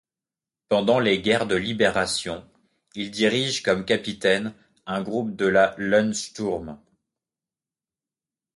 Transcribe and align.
Pendant 0.67 0.97
les 0.99 1.21
guerres 1.21 1.45
de 1.45 1.55
libération, 1.55 2.43
il 2.95 3.11
dirige 3.11 3.61
comme 3.61 3.85
capitaine 3.85 4.55
un 4.87 5.03
groupe 5.03 5.35
de 5.35 5.45
la 5.45 5.75
Landsturm. 5.77 6.79